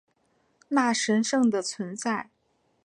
[0.69, 2.31] 那神圣的存在